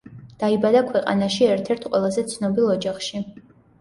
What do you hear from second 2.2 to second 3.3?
ცნობილ ოჯახში.